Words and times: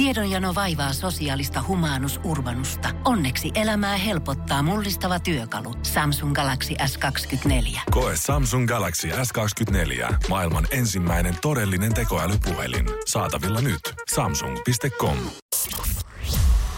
Tiedonjano 0.00 0.54
vaivaa 0.54 0.92
sosiaalista 0.92 1.64
humanus 1.68 2.20
urbanusta. 2.24 2.88
Onneksi 3.04 3.50
elämää 3.54 3.96
helpottaa 3.96 4.62
mullistava 4.62 5.18
työkalu. 5.18 5.74
Samsung 5.82 6.34
Galaxy 6.34 6.74
S24. 6.74 7.80
Koe 7.90 8.12
Samsung 8.16 8.68
Galaxy 8.68 9.08
S24. 9.08 10.14
Maailman 10.28 10.66
ensimmäinen 10.70 11.34
todellinen 11.42 11.94
tekoälypuhelin. 11.94 12.86
Saatavilla 13.06 13.60
nyt. 13.60 13.80
Samsung.com. 14.14 15.16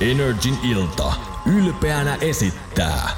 Energin 0.00 0.58
ilta. 0.62 1.12
Ylpeänä 1.46 2.14
esittää. 2.20 3.10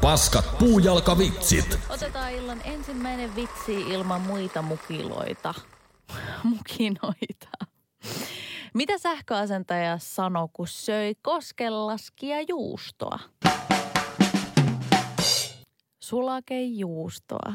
Paskat 0.00 0.58
puujalkavitsit. 0.58 1.78
Otetaan 1.88 2.32
illan 2.32 2.60
ensimmäinen 2.64 3.36
vitsi 3.36 3.80
ilman 3.80 4.20
muita 4.20 4.62
mukiloita. 4.62 5.54
Mukinoita. 6.42 7.69
Mitä 8.74 8.98
sähköasentaja 8.98 9.98
sanoi, 9.98 10.48
kun 10.52 10.68
söi 10.68 11.14
koskellaskia 11.22 12.36
juustoa? 12.48 13.18
Sulakejuustoa. 16.00 17.52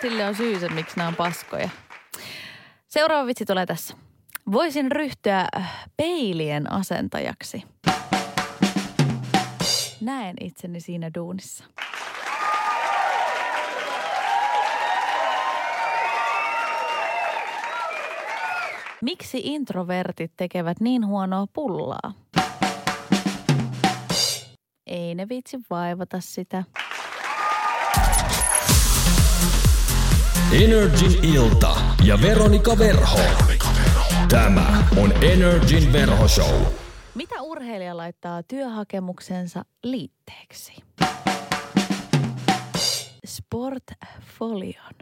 Sille 0.00 0.26
on 0.26 0.34
syy 0.34 0.60
se, 0.60 0.68
miksi 0.68 0.96
nämä 0.96 1.08
on 1.08 1.16
paskoja. 1.16 1.68
Seuraava 2.88 3.26
vitsi 3.26 3.44
tulee 3.44 3.66
tässä. 3.66 3.96
Voisin 4.52 4.92
ryhtyä 4.92 5.48
äh, 5.56 5.88
peilien 5.96 6.72
asentajaksi. 6.72 7.62
Näen 10.00 10.36
itseni 10.40 10.80
siinä 10.80 11.10
duunissa. 11.14 11.64
Miksi 19.02 19.40
introvertit 19.44 20.32
tekevät 20.36 20.80
niin 20.80 21.06
huonoa 21.06 21.46
pullaa? 21.52 22.12
Ei 24.86 25.14
ne 25.14 25.28
vitsi 25.28 25.58
vaivata 25.70 26.20
sitä. 26.20 26.64
Energin 30.62 31.24
ilta 31.24 31.76
ja 32.04 32.18
Veronika 32.22 32.78
Verho. 32.78 33.18
Tämä 34.28 34.84
on 34.96 35.24
Energin 35.24 35.92
verhoshow. 35.92 36.62
Mitä 37.14 37.42
urheilija 37.42 37.96
laittaa 37.96 38.42
työhakemuksensa 38.42 39.64
liitteeksi? 39.82 40.72
Sportfolion. 43.26 44.94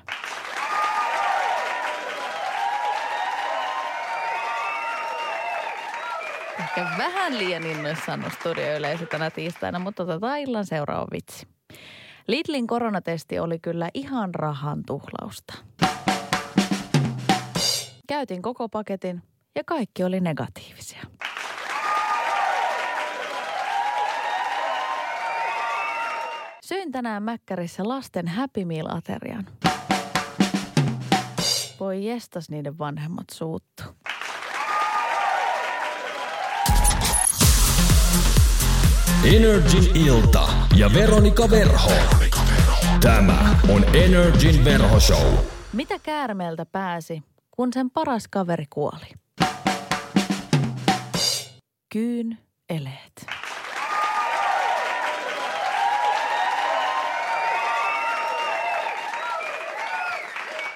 Ehkä 6.60 6.86
vähän 6.98 7.38
liian 7.38 7.66
innoissaan 7.66 8.24
studioyleisö 8.40 9.06
tänä 9.06 9.30
tiistaina, 9.30 9.78
mutta 9.78 10.02
otetaan 10.02 10.38
illan 10.38 10.66
seuraava 10.66 11.06
vitsi. 11.12 11.46
Lidlin 12.26 12.66
koronatesti 12.66 13.38
oli 13.38 13.58
kyllä 13.58 13.90
ihan 13.94 14.34
rahan 14.34 14.82
tuhlausta. 14.86 15.54
Käytin 18.08 18.42
koko 18.42 18.68
paketin 18.68 19.22
ja 19.54 19.64
kaikki 19.64 20.04
oli 20.04 20.20
negatiivisia. 20.20 21.02
Söin 26.64 26.92
tänään 26.92 27.22
Mäkkärissä 27.22 27.88
lasten 27.88 28.28
Happy 28.28 28.64
Meal-aterian. 28.64 29.46
Voi 31.80 32.06
jestas 32.06 32.50
niiden 32.50 32.78
vanhemmat 32.78 33.26
suuttu. 33.32 33.82
Energin 39.24 39.96
ilta 39.96 40.48
ja 40.76 40.90
Veronika 40.94 41.50
Verho. 41.50 41.90
Tämä 43.00 43.58
on 43.68 43.84
Energin 43.96 44.64
verhoshow. 44.64 45.34
Mitä 45.72 45.98
käärmeeltä 45.98 46.66
pääsi, 46.66 47.22
kun 47.50 47.72
sen 47.72 47.90
paras 47.90 48.28
kaveri 48.28 48.64
kuoli? 48.70 49.06
Kyyn 51.92 52.38
eleet. 52.70 53.26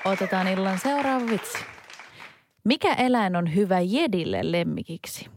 Otetaan 0.04 0.48
illan 0.48 0.78
seuraava 0.78 1.26
vitsi. 1.26 1.58
Mikä 2.64 2.94
eläin 2.94 3.36
on 3.36 3.54
hyvä 3.54 3.80
jedille 3.80 4.52
lemmikiksi? 4.52 5.31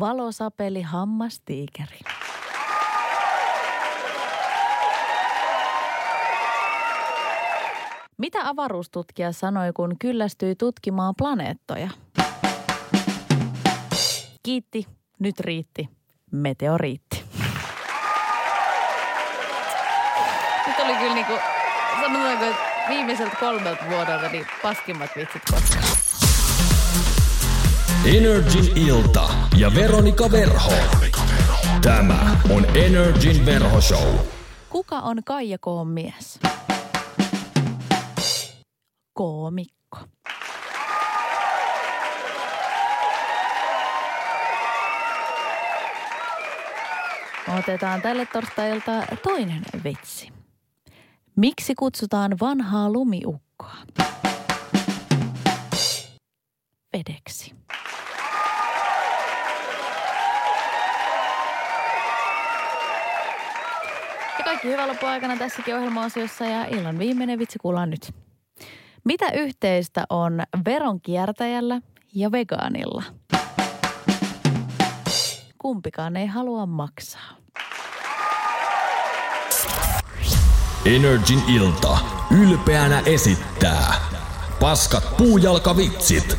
Valosapeli 0.00 0.82
hammastiikeri. 0.82 1.98
Mitä 8.18 8.48
avaruustutkija 8.48 9.32
sanoi, 9.32 9.72
kun 9.72 9.96
kyllästyi 9.98 10.54
tutkimaan 10.54 11.14
planeettoja? 11.18 11.90
Kiitti, 14.42 14.86
nyt 15.18 15.40
riitti. 15.40 15.88
Meteoriitti. 16.32 17.24
Nyt 20.66 20.78
oli 20.84 20.94
kyllä 20.94 21.14
niinku, 21.14 21.32
sanotaanko, 22.00 22.44
että 22.44 22.62
viimeiseltä 22.88 23.36
kolmelta 23.40 23.84
vuodelta 23.90 24.28
niin 24.28 24.46
paskimmat 24.62 25.10
vitsit 25.16 25.42
koskaan. 25.50 25.84
Energin 28.06 28.76
ilta 28.76 29.28
ja 29.56 29.74
Veronika 29.74 30.30
Verho. 30.30 30.72
Tämä 31.82 32.36
on 32.50 32.76
Energin 32.76 33.46
verhoshow. 33.46 34.14
Kuka 34.68 34.98
on 34.98 35.24
Kaija 35.24 35.58
Koon 35.58 35.88
mies? 35.88 36.40
Koomikko. 39.12 39.98
Otetaan 47.58 48.02
tälle 48.02 48.26
torstailta 48.26 48.92
toinen 49.22 49.62
vitsi. 49.84 50.28
Miksi 51.36 51.74
kutsutaan 51.74 52.36
vanhaa 52.40 52.92
lumiukkoa? 52.92 53.76
Vedeksi. 56.92 57.56
Ja 64.38 64.44
kaikki 64.56 64.68
hyvä 64.68 64.88
loppuaikana 64.88 65.36
tässäkin 65.36 65.76
ohjelma-osiossa 65.76 66.44
ja 66.44 66.64
illan 66.64 66.98
viimeinen 66.98 67.38
vitsi 67.38 67.58
kuullaan 67.58 67.90
nyt. 67.90 68.14
Mitä 69.04 69.30
yhteistä 69.30 70.04
on 70.10 70.42
veronkiertäjällä 70.64 71.80
ja 72.14 72.32
vegaanilla? 72.32 73.02
Kumpikaan 75.58 76.16
ei 76.16 76.26
halua 76.26 76.66
maksaa. 76.66 77.36
Energin 80.84 81.42
ilta. 81.48 81.98
Ylpeänä 82.42 83.02
esittää. 83.06 83.94
Paskat 84.60 85.16
puujalkavitsit. 85.16 86.38